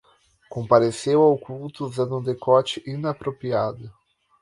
Compareceu 0.49 1.21
ao 1.21 1.37
culto 1.37 1.85
usando 1.85 2.17
um 2.17 2.23
decote 2.23 2.81
inapropriado 2.87 3.93